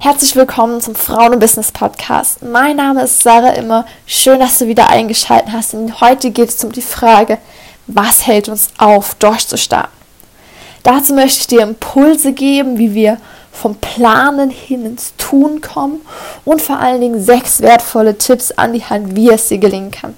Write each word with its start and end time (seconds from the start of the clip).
Herzlich 0.00 0.36
willkommen 0.36 0.80
zum 0.80 0.94
Frauen 0.94 1.32
und 1.32 1.40
Business 1.40 1.72
Podcast. 1.72 2.40
Mein 2.40 2.76
Name 2.76 3.02
ist 3.02 3.20
Sarah 3.20 3.54
Immer. 3.54 3.84
Schön, 4.06 4.38
dass 4.38 4.60
du 4.60 4.68
wieder 4.68 4.88
eingeschaltet 4.88 5.52
hast. 5.52 5.74
Und 5.74 6.00
heute 6.00 6.30
geht 6.30 6.50
es 6.50 6.62
um 6.62 6.70
die 6.70 6.82
Frage, 6.82 7.38
was 7.88 8.24
hält 8.24 8.48
uns 8.48 8.68
auf, 8.78 9.16
durchzustarten? 9.16 9.90
Dazu 10.84 11.14
möchte 11.14 11.40
ich 11.40 11.46
dir 11.48 11.62
Impulse 11.62 12.32
geben, 12.32 12.78
wie 12.78 12.94
wir 12.94 13.18
vom 13.50 13.74
Planen 13.74 14.50
hin 14.50 14.86
ins 14.86 15.14
Tun 15.16 15.60
kommen 15.60 16.00
und 16.44 16.62
vor 16.62 16.78
allen 16.78 17.00
Dingen 17.00 17.20
sechs 17.20 17.60
wertvolle 17.60 18.16
Tipps 18.16 18.52
an 18.52 18.74
die 18.74 18.84
Hand, 18.84 19.16
wie 19.16 19.30
es 19.30 19.48
dir 19.48 19.58
gelingen 19.58 19.90
kann. 19.90 20.14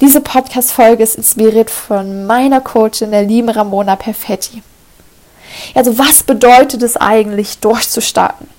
Diese 0.00 0.20
Podcast-Folge 0.20 1.02
ist 1.02 1.16
inspiriert 1.16 1.70
von 1.70 2.26
meiner 2.26 2.60
Coachin, 2.60 3.10
der 3.10 3.24
lieben 3.24 3.48
Ramona 3.48 3.96
Perfetti. 3.96 4.62
Also, 5.74 5.98
was 5.98 6.22
bedeutet 6.22 6.84
es 6.84 6.96
eigentlich, 6.96 7.58
durchzustarten? 7.58 8.55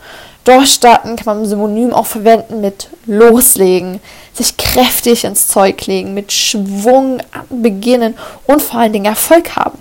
Durchstarten 0.47 1.17
kann 1.17 1.25
man 1.39 1.45
Synonym 1.45 1.93
auch 1.93 2.05
verwenden 2.05 2.61
mit 2.61 2.87
loslegen, 3.05 3.99
sich 4.33 4.55
kräftig 4.55 5.25
ins 5.25 5.49
Zeug 5.49 5.85
legen, 5.87 6.13
mit 6.13 6.31
Schwung 6.31 7.17
beginnen 7.49 8.17
und 8.45 8.61
vor 8.61 8.79
allen 8.79 8.93
Dingen 8.93 9.07
Erfolg 9.07 9.57
haben. 9.57 9.77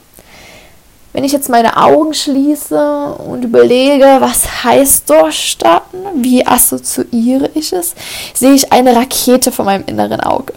Wenn 1.12 1.22
ich 1.22 1.30
jetzt 1.30 1.48
meine 1.48 1.76
Augen 1.76 2.12
schließe 2.12 3.14
und 3.14 3.44
überlege, 3.44 4.16
was 4.18 4.64
heißt 4.64 5.08
durchstarten, 5.08 6.00
wie 6.16 6.44
assoziiere 6.44 7.48
ich 7.54 7.72
es, 7.72 7.94
sehe 8.34 8.52
ich 8.52 8.72
eine 8.72 8.96
Rakete 8.96 9.52
vor 9.52 9.64
meinem 9.64 9.84
inneren 9.86 10.20
Auge. 10.20 10.52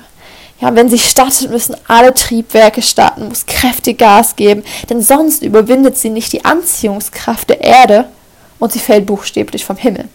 Ja, 0.60 0.74
wenn 0.74 0.90
sie 0.90 0.98
startet, 0.98 1.52
müssen 1.52 1.78
alle 1.88 2.16
Triebwerke 2.16 2.82
starten, 2.82 3.30
muss 3.30 3.46
kräftig 3.46 4.00
Gas 4.00 4.36
geben, 4.36 4.64
denn 4.90 5.04
sonst 5.04 5.44
überwindet 5.44 6.00
sie 6.00 6.10
nicht 6.10 6.34
die 6.34 6.46
Anziehungskraft 6.46 7.52
der 7.52 7.62
Erde 7.62 8.10
und 8.60 8.72
sie 8.72 8.80
fällt 8.80 9.06
buchstäblich 9.06 9.66
vom 9.66 9.78
Himmel. 9.78 10.06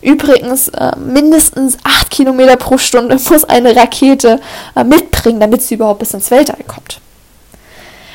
Übrigens, 0.00 0.68
äh, 0.68 0.96
mindestens 0.96 1.76
8 1.84 2.10
Kilometer 2.10 2.56
pro 2.56 2.78
Stunde 2.78 3.18
muss 3.30 3.44
eine 3.44 3.76
Rakete 3.76 4.40
äh, 4.74 4.84
mitbringen, 4.84 5.40
damit 5.40 5.62
sie 5.62 5.74
überhaupt 5.74 6.00
bis 6.00 6.14
ins 6.14 6.30
Weltall 6.30 6.64
kommt. 6.66 7.00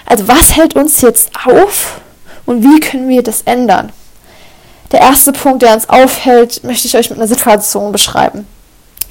Also 0.05 0.27
was 0.27 0.55
hält 0.55 0.75
uns 0.75 1.01
jetzt 1.01 1.31
auf 1.45 2.01
und 2.45 2.63
wie 2.63 2.79
können 2.79 3.09
wir 3.09 3.23
das 3.23 3.43
ändern? 3.43 3.91
Der 4.91 4.99
erste 4.99 5.31
Punkt, 5.31 5.63
der 5.63 5.73
uns 5.73 5.89
aufhält, 5.89 6.63
möchte 6.63 6.87
ich 6.87 6.95
euch 6.95 7.09
mit 7.09 7.17
einer 7.17 7.27
Situation 7.27 7.91
beschreiben. 7.91 8.45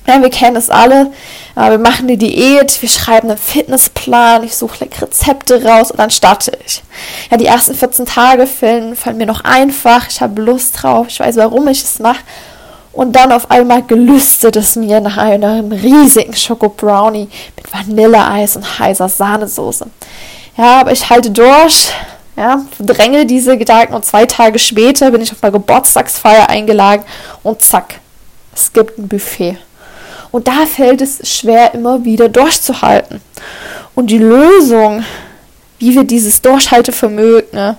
Ja, 0.07 0.21
wir 0.21 0.31
kennen 0.31 0.57
es 0.57 0.69
alle. 0.69 1.13
Wir 1.55 1.79
machen 1.79 2.09
eine 2.09 2.17
Diät, 2.17 2.81
wir 2.83 2.89
schreiben 2.89 3.29
einen 3.29 3.39
Fitnessplan, 3.39 4.43
ich 4.43 4.57
suche 4.57 4.87
Rezepte 5.01 5.65
raus 5.65 5.91
und 5.91 6.01
dann 6.01 6.11
starte 6.11 6.53
ich. 6.67 6.83
Ja, 7.31 7.37
die 7.37 7.47
ersten 7.47 7.75
14 7.75 8.07
Tage 8.07 8.47
fallen, 8.47 8.97
fallen 8.97 9.19
mir 9.19 9.27
noch 9.27 9.45
einfach, 9.45 10.09
ich 10.09 10.21
habe 10.21 10.41
Lust 10.43 10.83
drauf, 10.83 11.07
ich 11.09 11.21
weiß, 11.21 11.37
warum 11.37 11.69
ich 11.69 11.83
es 11.83 11.99
mache. 11.99 12.21
Und 12.93 13.17
dann 13.17 13.33
auf 13.33 13.51
einmal 13.51 13.83
gelüstet 13.83 14.57
es 14.57 14.77
mir 14.77 15.01
nach 15.01 15.17
einem 15.17 15.73
riesigen 15.73 16.35
Schoko-Brownie 16.35 17.29
mit 17.57 17.73
Vanilleeis 17.73 18.57
und 18.57 18.79
heißer 18.79 19.09
Sahnesoße. 19.09 19.87
Ja, 20.59 20.81
aber 20.81 20.93
ich 20.93 21.09
halte 21.09 21.31
durch, 21.31 21.91
ja, 22.37 22.63
dränge 22.79 23.25
diese 23.25 23.57
Gedanken 23.57 23.95
und 23.95 24.05
zwei 24.05 24.27
Tage 24.27 24.59
später 24.59 25.11
bin 25.11 25.23
ich 25.23 25.33
auf 25.33 25.43
einer 25.43 25.53
Geburtstagsfeier 25.53 26.49
eingeladen 26.51 27.03
und 27.43 27.63
zack, 27.63 28.01
es 28.55 28.73
gibt 28.73 28.99
ein 28.99 29.09
Buffet. 29.09 29.57
Und 30.33 30.49
da 30.49 30.67
fällt 30.67 31.03
es 31.03 31.21
schwer, 31.29 31.75
immer 31.75 32.05
wieder 32.05 32.29
durchzuhalten. 32.29 33.21
Und 33.95 34.11
die 34.11 34.19
Lösung, 34.19 35.05
wie 35.79 35.95
wir 35.95 36.05
dieses 36.05 36.41
Durchhaltevermögen 36.41 37.51
ne, 37.53 37.77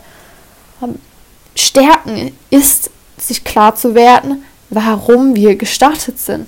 stärken, 1.55 2.37
ist, 2.49 2.91
sich 3.17 3.43
klar 3.43 3.75
zu 3.75 3.95
werden, 3.95 4.43
warum 4.69 5.35
wir 5.35 5.55
gestartet 5.55 6.19
sind. 6.19 6.47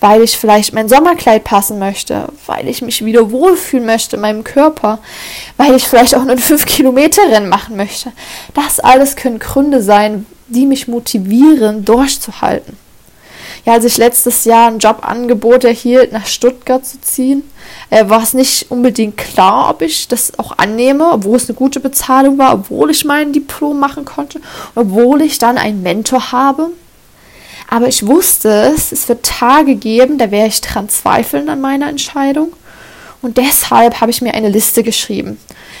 Weil 0.00 0.22
ich 0.22 0.36
vielleicht 0.36 0.74
mein 0.74 0.88
Sommerkleid 0.88 1.44
passen 1.44 1.78
möchte, 1.78 2.28
weil 2.46 2.68
ich 2.68 2.82
mich 2.82 3.04
wieder 3.04 3.30
wohlfühlen 3.30 3.86
möchte 3.86 4.16
in 4.16 4.22
meinem 4.22 4.44
Körper, 4.44 4.98
weil 5.56 5.74
ich 5.74 5.84
vielleicht 5.84 6.14
auch 6.14 6.20
einen 6.20 6.38
5-Kilometer-Rennen 6.38 7.48
machen 7.48 7.76
möchte. 7.76 8.12
Das 8.54 8.78
alles 8.78 9.16
können 9.16 9.38
Gründe 9.38 9.82
sein, 9.82 10.26
die 10.48 10.66
mich 10.66 10.86
motivieren, 10.86 11.84
durchzuhalten. 11.84 12.76
Ja, 13.66 13.72
als 13.72 13.84
ich 13.84 13.96
letztes 13.96 14.44
Jahr 14.44 14.68
ein 14.68 14.78
Jobangebot 14.78 15.64
erhielt, 15.64 16.12
nach 16.12 16.26
Stuttgart 16.26 16.86
zu 16.86 17.00
ziehen, 17.00 17.42
äh, 17.90 18.08
war 18.08 18.22
es 18.22 18.32
nicht 18.32 18.70
unbedingt 18.70 19.16
klar, 19.16 19.70
ob 19.70 19.82
ich 19.82 20.06
das 20.06 20.38
auch 20.38 20.56
annehme, 20.58 21.10
obwohl 21.10 21.36
es 21.36 21.48
eine 21.48 21.56
gute 21.56 21.80
Bezahlung 21.80 22.38
war, 22.38 22.54
obwohl 22.54 22.92
ich 22.92 23.04
mein 23.04 23.32
Diplom 23.32 23.80
machen 23.80 24.04
konnte, 24.04 24.40
obwohl 24.76 25.20
ich 25.22 25.38
dann 25.38 25.58
einen 25.58 25.82
Mentor 25.82 26.30
habe. 26.30 26.70
Aber 27.68 27.88
ich 27.88 28.06
wusste 28.06 28.48
es, 28.74 28.92
es 28.92 29.08
wird 29.08 29.24
Tage 29.24 29.74
geben, 29.74 30.18
da 30.18 30.30
werde 30.30 30.48
ich 30.48 30.60
dran 30.60 30.88
zweifeln 30.88 31.48
an 31.48 31.60
meiner 31.60 31.88
Entscheidung. 31.88 32.52
Und 33.22 33.38
deshalb 33.38 34.00
habe 34.00 34.10
ich 34.10 34.22
mir 34.22 34.34
eine 34.34 34.48
Liste 34.48 34.82
geschrieben 34.82 35.38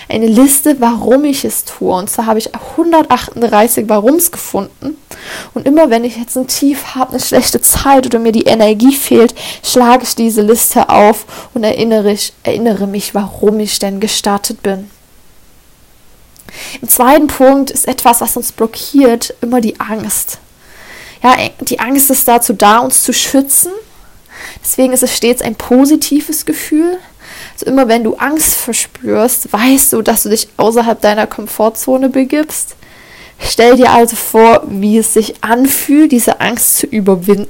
eine 0.08 0.26
Liste, 0.26 0.80
warum 0.80 1.24
ich 1.24 1.44
es 1.44 1.64
tue. 1.64 1.94
Und 1.94 2.08
zwar 2.08 2.26
habe 2.26 2.38
ich 2.38 2.54
138 2.54 3.88
Warums 3.88 4.30
gefunden. 4.30 4.96
Und 5.54 5.66
immer 5.66 5.90
wenn 5.90 6.04
ich 6.04 6.16
jetzt 6.16 6.36
ein 6.36 6.46
Tief 6.46 6.94
habe, 6.94 7.12
eine 7.12 7.20
schlechte 7.20 7.60
Zeit 7.60 8.06
oder 8.06 8.18
mir 8.18 8.32
die 8.32 8.44
Energie 8.44 8.94
fehlt, 8.94 9.34
schlage 9.62 10.04
ich 10.04 10.14
diese 10.14 10.42
Liste 10.42 10.88
auf 10.88 11.50
und 11.54 11.64
erinnere, 11.64 12.12
ich, 12.12 12.32
erinnere 12.44 12.86
mich, 12.86 13.14
warum 13.14 13.58
ich 13.58 13.78
denn 13.78 13.98
gestartet 13.98 14.62
bin. 14.62 14.90
Im 16.80 16.88
zweiten 16.88 17.26
Punkt 17.26 17.70
ist 17.70 17.88
etwas, 17.88 18.20
was 18.20 18.36
uns 18.36 18.52
blockiert, 18.52 19.34
immer 19.40 19.60
die 19.60 19.78
Angst. 19.80 20.38
Ja, 21.26 21.36
die 21.60 21.80
Angst 21.80 22.08
ist 22.10 22.28
dazu 22.28 22.52
da, 22.52 22.78
uns 22.78 23.02
zu 23.02 23.12
schützen. 23.12 23.72
Deswegen 24.62 24.92
ist 24.92 25.02
es 25.02 25.16
stets 25.16 25.42
ein 25.42 25.56
positives 25.56 26.46
Gefühl. 26.46 26.98
Also 27.52 27.66
immer 27.66 27.88
wenn 27.88 28.04
du 28.04 28.14
Angst 28.14 28.54
verspürst, 28.54 29.52
weißt 29.52 29.92
du, 29.92 30.02
dass 30.02 30.22
du 30.22 30.28
dich 30.28 30.48
außerhalb 30.56 31.00
deiner 31.00 31.26
Komfortzone 31.26 32.10
begibst. 32.10 32.76
Stell 33.40 33.76
dir 33.76 33.90
also 33.90 34.14
vor, 34.14 34.62
wie 34.68 34.98
es 34.98 35.14
sich 35.14 35.42
anfühlt, 35.42 36.12
diese 36.12 36.40
Angst 36.40 36.78
zu 36.78 36.86
überwinden. 36.86 37.48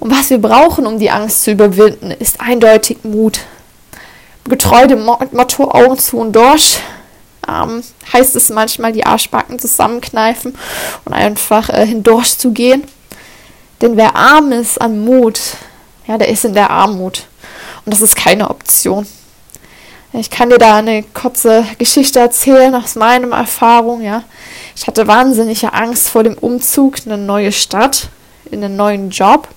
Und 0.00 0.10
was 0.10 0.30
wir 0.30 0.38
brauchen, 0.38 0.86
um 0.86 0.98
die 0.98 1.10
Angst 1.10 1.44
zu 1.44 1.52
überwinden, 1.52 2.10
ist 2.10 2.40
eindeutig 2.40 2.98
Mut. 3.04 3.40
Getreu 4.48 4.86
dem 4.86 5.04
Motto 5.04 5.70
Augen 5.70 5.98
zu 5.98 6.18
und 6.18 6.34
durch, 6.34 6.80
ähm, 7.48 7.82
heißt 8.12 8.36
es 8.36 8.50
manchmal, 8.50 8.92
die 8.92 9.04
Arschbacken 9.04 9.58
zusammenkneifen 9.58 10.56
und 11.04 11.12
einfach 11.12 11.68
äh, 11.70 11.86
hindurch 11.86 12.38
zu 12.38 12.52
gehen. 12.52 12.84
Denn 13.80 13.96
wer 13.96 14.16
arm 14.16 14.52
ist 14.52 14.80
an 14.80 15.04
Mut, 15.04 15.40
ja, 16.06 16.18
der 16.18 16.28
ist 16.28 16.44
in 16.44 16.54
der 16.54 16.70
Armut. 16.70 17.26
Und 17.84 17.92
das 17.92 18.00
ist 18.00 18.16
keine 18.16 18.50
Option. 18.50 19.06
Ich 20.12 20.30
kann 20.30 20.48
dir 20.48 20.58
da 20.58 20.76
eine 20.76 21.02
kurze 21.02 21.64
Geschichte 21.78 22.18
erzählen 22.18 22.74
aus 22.74 22.96
meiner 22.96 23.36
Erfahrung, 23.36 24.02
ja. 24.02 24.24
Ich 24.74 24.86
hatte 24.86 25.06
wahnsinnige 25.06 25.72
Angst 25.74 26.08
vor 26.08 26.24
dem 26.24 26.38
Umzug 26.38 27.04
in 27.04 27.12
eine 27.12 27.22
neue 27.22 27.52
Stadt, 27.52 28.08
in 28.50 28.64
einen 28.64 28.76
neuen 28.76 29.10
Job. 29.10 29.48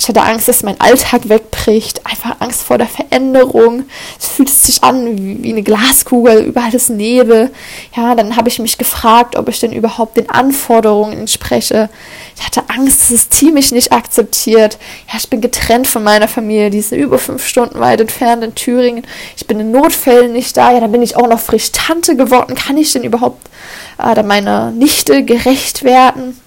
Ich 0.00 0.08
hatte 0.08 0.22
Angst, 0.22 0.48
dass 0.48 0.62
mein 0.62 0.80
Alltag 0.80 1.28
wegbricht, 1.28 2.06
einfach 2.06 2.36
Angst 2.40 2.62
vor 2.62 2.78
der 2.78 2.86
Veränderung. 2.86 3.84
Es 4.18 4.28
fühlt 4.28 4.48
sich 4.48 4.82
an 4.82 5.42
wie 5.42 5.52
eine 5.52 5.62
Glaskugel, 5.62 6.44
überall 6.44 6.74
ist 6.74 6.88
Nebel. 6.88 7.50
Ja, 7.94 8.14
dann 8.14 8.34
habe 8.34 8.48
ich 8.48 8.58
mich 8.58 8.78
gefragt, 8.78 9.36
ob 9.36 9.50
ich 9.50 9.60
denn 9.60 9.74
überhaupt 9.74 10.16
den 10.16 10.30
Anforderungen 10.30 11.18
entspreche. 11.18 11.90
Ich 12.34 12.46
hatte 12.46 12.62
Angst, 12.68 13.02
dass 13.02 13.10
das 13.10 13.28
Team 13.28 13.54
mich 13.54 13.72
nicht 13.72 13.92
akzeptiert. 13.92 14.78
Ja, 15.06 15.18
ich 15.18 15.28
bin 15.28 15.42
getrennt 15.42 15.86
von 15.86 16.02
meiner 16.02 16.28
Familie, 16.28 16.70
die 16.70 16.80
sind 16.80 16.98
über 16.98 17.18
fünf 17.18 17.46
Stunden 17.46 17.78
weit 17.78 18.00
entfernt 18.00 18.42
in 18.42 18.54
Thüringen. 18.54 19.06
Ich 19.36 19.46
bin 19.46 19.60
in 19.60 19.70
Notfällen 19.70 20.32
nicht 20.32 20.56
da. 20.56 20.72
Ja, 20.72 20.80
dann 20.80 20.92
bin 20.92 21.02
ich 21.02 21.14
auch 21.14 21.28
noch 21.28 21.40
frisch 21.40 21.72
Tante 21.72 22.16
geworden. 22.16 22.54
Kann 22.54 22.78
ich 22.78 22.90
denn 22.94 23.04
überhaupt 23.04 23.50
äh, 23.98 24.22
meiner 24.22 24.70
Nichte 24.70 25.24
gerecht 25.24 25.84
werden? 25.84 26.40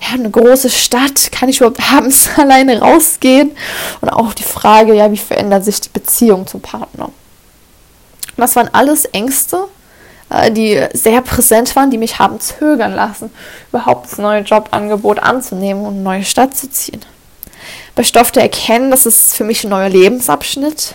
Ja, 0.00 0.14
eine 0.14 0.30
große 0.30 0.70
Stadt, 0.70 1.30
kann 1.32 1.48
ich 1.48 1.58
überhaupt 1.58 1.80
abends 1.92 2.30
alleine 2.36 2.80
rausgehen? 2.80 3.52
Und 4.00 4.08
auch 4.08 4.32
die 4.32 4.42
Frage, 4.42 4.94
ja, 4.94 5.10
wie 5.12 5.16
verändert 5.16 5.64
sich 5.64 5.80
die 5.80 5.90
Beziehung 5.90 6.46
zum 6.46 6.60
Partner? 6.60 7.10
das 8.40 8.56
waren 8.56 8.70
alles 8.72 9.04
Ängste, 9.04 9.68
äh, 10.30 10.50
die 10.50 10.82
sehr 10.94 11.20
präsent 11.20 11.76
waren, 11.76 11.90
die 11.90 11.98
mich 11.98 12.18
haben 12.18 12.40
zögern 12.40 12.94
lassen, 12.94 13.30
überhaupt 13.70 14.10
das 14.10 14.18
neue 14.18 14.40
Jobangebot 14.42 15.18
anzunehmen 15.18 15.84
und 15.84 15.94
eine 15.94 16.02
neue 16.02 16.24
Stadt 16.24 16.56
zu 16.56 16.70
ziehen. 16.70 17.00
Bei 17.94 18.02
Stoff 18.02 18.32
der 18.32 18.44
erkennen, 18.44 18.90
dass 18.90 19.06
es 19.06 19.34
für 19.34 19.44
mich 19.44 19.64
ein 19.64 19.70
neuer 19.70 19.88
Lebensabschnitt 19.88 20.94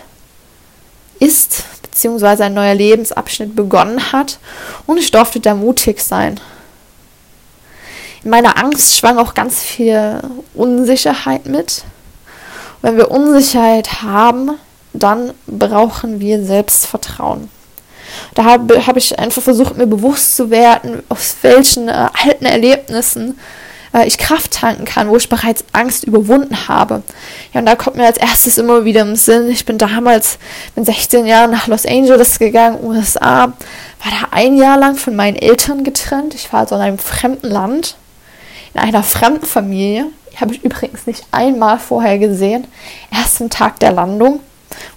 ist, 1.20 1.64
beziehungsweise 1.82 2.46
ein 2.46 2.54
neuer 2.54 2.74
Lebensabschnitt 2.74 3.56
begonnen 3.56 4.12
hat 4.12 4.40
und 4.88 4.98
ich 4.98 5.12
durfte 5.12 5.40
da 5.40 5.54
mutig 5.54 6.02
sein. 6.02 6.40
In 8.26 8.32
meiner 8.32 8.58
Angst 8.58 8.98
schwang 8.98 9.20
auch 9.20 9.36
ganz 9.36 9.62
viel 9.62 10.20
Unsicherheit 10.56 11.46
mit. 11.46 11.84
wenn 12.82 12.98
wir 12.98 13.12
Unsicherheit 13.12 14.02
haben, 14.02 14.52
dann 14.94 15.34
brauchen 15.46 16.20
wir 16.20 16.44
Selbstvertrauen. 16.44 17.50
Da 18.34 18.46
habe 18.46 18.86
hab 18.88 18.98
ich 18.98 19.18
einfach 19.20 19.44
versucht, 19.44 19.78
mir 19.78 19.86
bewusst 19.86 20.36
zu 20.36 20.50
werden, 20.50 21.04
aus 21.08 21.36
welchen 21.44 21.88
äh, 21.88 22.08
alten 22.26 22.46
Erlebnissen 22.46 23.38
äh, 23.94 24.08
ich 24.08 24.18
Kraft 24.18 24.54
tanken 24.54 24.86
kann, 24.86 25.10
wo 25.10 25.18
ich 25.18 25.30
bereits 25.30 25.64
Angst 25.72 26.04
überwunden 26.04 26.68
habe. 26.68 27.04
Ja, 27.54 27.60
und 27.60 27.68
da 27.68 27.76
kommt 27.76 27.96
mir 27.96 28.06
als 28.06 28.18
erstes 28.18 28.58
immer 28.58 28.86
wieder 28.86 29.02
im 29.02 29.16
Sinn, 29.16 29.50
ich 29.50 29.66
bin 29.66 29.78
damals 29.78 30.40
mit 30.76 30.86
16 30.86 31.28
Jahren 31.28 31.52
nach 31.52 31.68
Los 31.68 31.86
Angeles 31.86 32.40
gegangen, 32.40 32.84
USA, 32.84 33.48
war 33.48 34.12
da 34.12 34.28
ein 34.32 34.58
Jahr 34.58 34.80
lang 34.80 34.96
von 34.96 35.16
meinen 35.16 35.38
Eltern 35.38 35.84
getrennt. 35.84 36.34
Ich 36.34 36.52
war 36.52 36.62
also 36.62 36.76
in 36.76 36.82
einem 36.82 36.98
fremden 36.98 37.50
Land, 37.50 37.98
in 38.76 38.82
einer 38.82 39.02
fremden 39.04 39.46
Familie. 39.46 40.08
Die 40.32 40.38
habe 40.38 40.54
ich 40.54 40.64
übrigens 40.64 41.08
nicht 41.08 41.26
einmal 41.32 41.80
vorher 41.80 42.20
gesehen. 42.20 42.68
Erst 43.12 43.42
am 43.42 43.50
Tag 43.50 43.80
der 43.80 43.92
Landung 43.92 44.42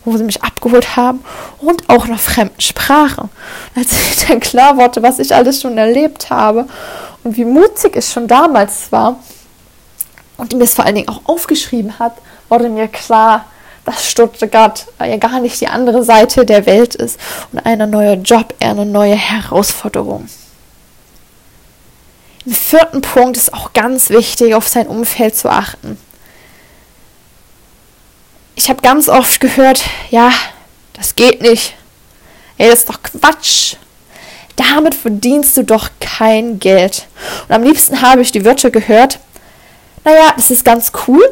wo 0.04 0.16
sie 0.16 0.24
mich 0.24 0.42
abgeholt 0.42 0.96
haben 0.96 1.24
und 1.60 1.88
auch 1.88 2.04
einer 2.04 2.18
fremden 2.18 2.60
Sprache. 2.60 3.28
Als 3.76 3.92
ich 3.92 4.26
dann 4.26 4.40
klar 4.40 4.76
wurde, 4.76 5.02
was 5.02 5.18
ich 5.18 5.34
alles 5.34 5.60
schon 5.60 5.78
erlebt 5.78 6.30
habe 6.30 6.66
und 7.24 7.36
wie 7.36 7.44
mutig 7.44 7.96
es 7.96 8.12
schon 8.12 8.28
damals 8.28 8.90
war 8.92 9.16
und 10.36 10.54
mir 10.54 10.64
es 10.64 10.74
vor 10.74 10.84
allen 10.84 10.96
Dingen 10.96 11.08
auch 11.08 11.22
aufgeschrieben 11.26 11.98
hat, 11.98 12.14
wurde 12.48 12.68
mir 12.68 12.88
klar, 12.88 13.44
dass 13.84 14.10
Stuttgart 14.10 14.86
ja 15.00 15.16
gar 15.16 15.40
nicht 15.40 15.60
die 15.60 15.68
andere 15.68 16.02
Seite 16.04 16.44
der 16.44 16.66
Welt 16.66 16.94
ist 16.94 17.18
und 17.52 17.64
ein 17.64 17.90
neuer 17.90 18.14
Job 18.14 18.54
eher 18.60 18.70
eine 18.70 18.84
neue 18.84 19.14
Herausforderung. 19.14 20.28
Im 22.48 22.54
vierten 22.54 23.02
Punkt 23.02 23.36
ist 23.36 23.52
auch 23.52 23.72
ganz 23.72 24.10
wichtig, 24.10 24.54
auf 24.54 24.68
sein 24.68 24.86
Umfeld 24.86 25.36
zu 25.36 25.50
achten 25.50 25.98
ich 28.58 28.68
habe 28.68 28.82
ganz 28.82 29.08
oft 29.08 29.40
gehört, 29.40 29.84
ja, 30.10 30.32
das 30.94 31.14
geht 31.14 31.40
nicht. 31.40 31.74
Ey, 32.58 32.68
das 32.68 32.80
ist 32.80 32.88
doch 32.88 33.00
Quatsch. 33.04 33.76
Damit 34.56 34.96
verdienst 34.96 35.56
du 35.56 35.62
doch 35.62 35.90
kein 36.00 36.58
Geld. 36.58 37.06
Und 37.46 37.54
am 37.54 37.62
liebsten 37.62 38.02
habe 38.02 38.20
ich 38.20 38.32
die 38.32 38.44
Wörter 38.44 38.72
gehört, 38.72 39.20
naja, 40.04 40.32
das 40.36 40.50
ist 40.50 40.64
ganz 40.64 40.90
cool, 41.06 41.22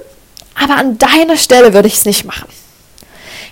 aber 0.55 0.77
an 0.77 0.99
deiner 0.99 1.37
Stelle 1.37 1.75
würde 1.75 1.89
ich 1.89 1.95
es 1.95 2.05
nicht 2.05 2.25
machen. 2.25 2.49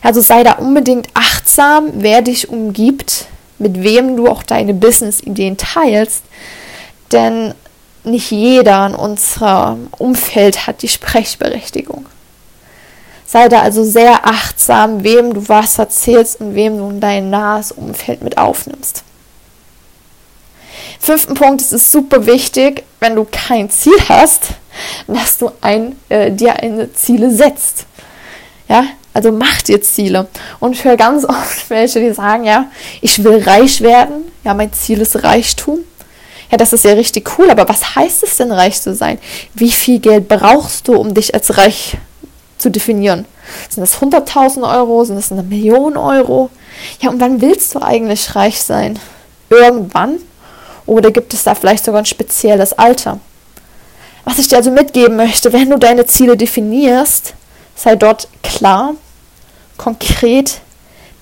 Also 0.02 0.20
sei 0.20 0.44
da 0.44 0.52
unbedingt 0.52 1.08
achtsam, 1.14 1.90
wer 1.94 2.22
dich 2.22 2.48
umgibt, 2.48 3.26
mit 3.58 3.82
wem 3.82 4.16
du 4.16 4.28
auch 4.28 4.44
deine 4.44 4.72
Business-Ideen 4.72 5.56
teilst. 5.56 6.22
Denn 7.12 7.54
nicht 8.04 8.30
jeder 8.30 8.86
in 8.86 8.94
unserem 8.94 9.88
Umfeld 9.98 10.66
hat 10.66 10.82
die 10.82 10.88
Sprechberechtigung. 10.88 12.06
Sei 13.26 13.48
da 13.48 13.62
also 13.62 13.82
sehr 13.82 14.26
achtsam, 14.26 15.02
wem 15.02 15.34
du 15.34 15.48
was 15.48 15.78
erzählst 15.78 16.40
und 16.40 16.54
wem 16.54 16.78
du 16.78 16.90
in 16.90 17.00
dein 17.00 17.30
nahes 17.30 17.72
Umfeld 17.72 18.22
mit 18.22 18.38
aufnimmst. 18.38 19.02
Fünften 21.00 21.34
Punkt, 21.34 21.60
es 21.60 21.72
ist 21.72 21.90
super 21.90 22.26
wichtig, 22.26 22.84
wenn 23.00 23.16
du 23.16 23.26
kein 23.30 23.70
Ziel 23.70 23.96
hast, 24.08 24.48
dass 25.06 25.38
du 25.38 25.50
ein, 25.60 25.96
äh, 26.08 26.30
dir 26.30 26.56
eine 26.62 26.92
Ziele 26.92 27.30
setzt. 27.30 27.86
Ja, 28.68 28.84
also 29.12 29.30
mach 29.30 29.62
dir 29.62 29.82
Ziele. 29.82 30.28
Und 30.60 30.72
ich 30.72 30.84
höre 30.84 30.96
ganz 30.96 31.24
oft 31.24 31.68
welche, 31.70 32.00
die 32.00 32.12
sagen, 32.12 32.44
ja, 32.44 32.66
ich 33.00 33.22
will 33.22 33.42
reich 33.42 33.80
werden. 33.80 34.32
Ja, 34.44 34.54
mein 34.54 34.72
Ziel 34.72 35.00
ist 35.00 35.22
Reichtum. 35.22 35.80
Ja, 36.54 36.58
das 36.58 36.72
ist 36.72 36.84
ja 36.84 36.92
richtig 36.92 37.36
cool, 37.36 37.50
aber 37.50 37.68
was 37.68 37.96
heißt 37.96 38.22
es 38.22 38.36
denn, 38.36 38.52
reich 38.52 38.80
zu 38.80 38.94
sein? 38.94 39.18
Wie 39.54 39.72
viel 39.72 39.98
Geld 39.98 40.28
brauchst 40.28 40.86
du, 40.86 40.94
um 40.94 41.12
dich 41.12 41.34
als 41.34 41.58
reich 41.58 41.96
zu 42.58 42.70
definieren. 42.70 43.24
Sind 43.68 43.80
das 43.80 44.00
100.000 44.00 44.62
Euro? 44.62 45.02
Sind 45.04 45.16
das 45.16 45.32
eine 45.32 45.42
Million 45.42 45.96
Euro? 45.96 46.50
Ja, 47.00 47.10
und 47.10 47.20
wann 47.20 47.40
willst 47.40 47.74
du 47.74 47.82
eigentlich 47.82 48.36
reich 48.36 48.62
sein? 48.62 49.00
Irgendwann? 49.50 50.20
Oder 50.86 51.10
gibt 51.10 51.34
es 51.34 51.42
da 51.42 51.56
vielleicht 51.56 51.84
sogar 51.84 52.02
ein 52.02 52.06
spezielles 52.06 52.72
Alter? 52.72 53.18
Was 54.22 54.38
ich 54.38 54.46
dir 54.46 54.58
also 54.58 54.70
mitgeben 54.70 55.16
möchte, 55.16 55.52
wenn 55.52 55.70
du 55.70 55.76
deine 55.76 56.06
Ziele 56.06 56.36
definierst, 56.36 57.34
sei 57.74 57.96
dort 57.96 58.28
klar, 58.44 58.94
konkret, 59.76 60.60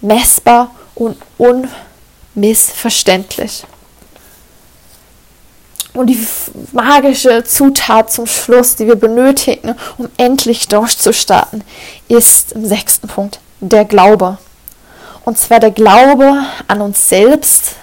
messbar 0.02 0.72
und 0.94 1.16
unmissverständlich. 2.34 3.64
Und 5.94 6.06
die 6.06 6.26
magische 6.72 7.44
Zutat 7.44 8.10
zum 8.10 8.26
Schluss, 8.26 8.76
die 8.76 8.86
wir 8.86 8.96
benötigen, 8.96 9.74
um 9.98 10.08
endlich 10.16 10.68
durchzustarten, 10.68 11.62
ist 12.08 12.52
im 12.52 12.64
sechsten 12.64 13.08
Punkt 13.08 13.40
der 13.60 13.84
Glaube. 13.84 14.38
Und 15.24 15.38
zwar 15.38 15.60
der 15.60 15.70
Glaube 15.70 16.44
an 16.66 16.80
uns 16.80 17.08
selbst, 17.08 17.76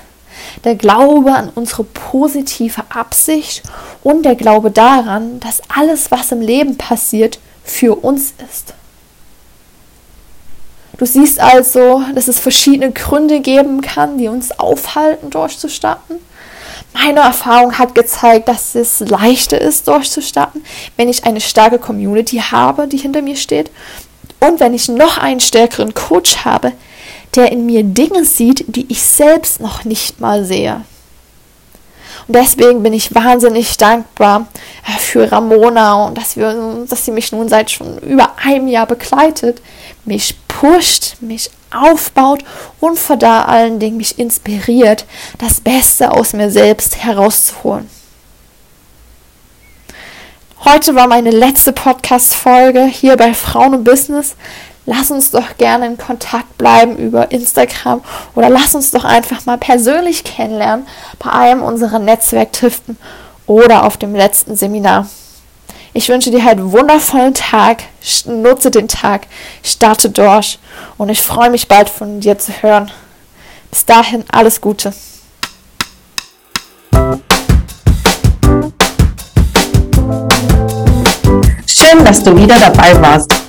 der 0.63 0.75
Glaube 0.75 1.33
an 1.33 1.49
unsere 1.53 1.83
positive 1.83 2.81
Absicht 2.89 3.61
und 4.03 4.23
der 4.23 4.35
Glaube 4.35 4.71
daran, 4.71 5.39
dass 5.39 5.61
alles, 5.73 6.09
was 6.09 6.31
im 6.31 6.41
Leben 6.41 6.77
passiert, 6.77 7.39
für 7.63 7.95
uns 8.03 8.33
ist. 8.49 8.73
Du 10.97 11.05
siehst 11.05 11.39
also, 11.39 12.03
dass 12.13 12.27
es 12.27 12.39
verschiedene 12.39 12.91
Gründe 12.91 13.39
geben 13.39 13.81
kann, 13.81 14.17
die 14.17 14.27
uns 14.27 14.51
aufhalten, 14.59 15.29
durchzustarten 15.29 16.17
meine 16.93 17.21
Erfahrung 17.21 17.77
hat 17.77 17.95
gezeigt, 17.95 18.47
dass 18.47 18.75
es 18.75 18.99
leichter 18.99 19.59
ist, 19.59 19.87
durchzustarten, 19.87 20.63
wenn 20.97 21.09
ich 21.09 21.23
eine 21.23 21.41
starke 21.41 21.79
Community 21.79 22.37
habe, 22.37 22.87
die 22.87 22.97
hinter 22.97 23.21
mir 23.21 23.35
steht. 23.35 23.71
Und 24.39 24.59
wenn 24.59 24.73
ich 24.73 24.87
noch 24.89 25.17
einen 25.17 25.39
stärkeren 25.39 25.93
Coach 25.93 26.45
habe, 26.45 26.71
der 27.35 27.51
in 27.51 27.65
mir 27.65 27.83
Dinge 27.83 28.25
sieht, 28.25 28.65
die 28.67 28.85
ich 28.89 29.01
selbst 29.01 29.59
noch 29.59 29.83
nicht 29.83 30.19
mal 30.19 30.45
sehe. 30.45 30.81
Und 32.27 32.35
deswegen 32.35 32.83
bin 32.83 32.93
ich 32.93 33.13
wahnsinnig 33.13 33.77
dankbar 33.77 34.47
äh, 34.87 34.97
für 34.99 35.31
Ramona 35.31 36.05
und 36.05 36.17
dass, 36.17 36.37
wir, 36.37 36.85
dass 36.87 37.05
sie 37.05 37.11
mich 37.11 37.31
nun 37.31 37.49
seit 37.49 37.71
schon 37.71 37.97
über 37.99 38.33
einem 38.37 38.67
Jahr 38.67 38.85
begleitet, 38.85 39.61
mich 40.05 40.35
pusht, 40.47 41.15
mich 41.21 41.49
aufbaut 41.71 42.43
und 42.79 42.97
vor 42.97 43.17
da 43.17 43.43
allen 43.43 43.79
Dingen 43.79 43.97
mich 43.97 44.19
inspiriert, 44.19 45.05
das 45.37 45.61
Beste 45.61 46.11
aus 46.11 46.33
mir 46.33 46.49
selbst 46.51 47.03
herauszuholen. 47.03 47.89
Heute 50.65 50.93
war 50.93 51.07
meine 51.07 51.31
letzte 51.31 51.71
Podcast-Folge 51.71 52.83
hier 52.83 53.15
bei 53.15 53.33
Frauen 53.33 53.75
und 53.75 53.83
Business. 53.85 54.35
Lass 54.85 55.09
uns 55.09 55.31
doch 55.31 55.57
gerne 55.57 55.85
in 55.85 55.97
Kontakt 55.97 56.57
bleiben 56.57 56.97
über 56.97 57.31
Instagram 57.31 58.01
oder 58.35 58.49
lass 58.49 58.75
uns 58.75 58.91
doch 58.91 59.05
einfach 59.05 59.45
mal 59.45 59.57
persönlich 59.57 60.23
kennenlernen 60.23 60.87
bei 61.19 61.31
einem 61.31 61.61
unserer 61.61 61.99
Netzwerktriften 61.99 62.97
oder 63.45 63.85
auf 63.85 63.97
dem 63.97 64.15
letzten 64.15 64.55
Seminar. 64.55 65.07
Ich 65.93 66.07
wünsche 66.07 66.29
dir 66.29 66.43
halt 66.43 66.59
einen 66.59 66.71
wundervollen 66.71 67.33
Tag. 67.33 67.83
Nutze 68.25 68.69
den 68.69 68.87
Tag. 68.87 69.27
Starte 69.63 70.09
durch. 70.09 70.59
Und 70.97 71.09
ich 71.09 71.21
freue 71.21 71.49
mich 71.49 71.67
bald 71.67 71.89
von 71.89 72.19
dir 72.19 72.37
zu 72.37 72.51
hören. 72.61 72.91
Bis 73.71 73.85
dahin 73.85 74.23
alles 74.31 74.61
Gute. 74.61 74.93
Schön, 81.65 82.05
dass 82.05 82.23
du 82.23 82.35
wieder 82.35 82.59
dabei 82.59 82.99
warst. 83.01 83.38